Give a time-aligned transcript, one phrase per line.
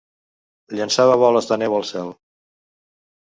[0.77, 2.09] Llançava boles de neu al cel.